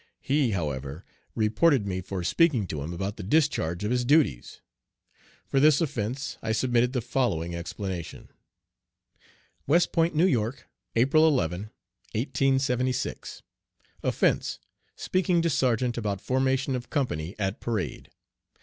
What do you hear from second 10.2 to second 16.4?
Y., April 11, 1876. Offense: Speaking to sergeant about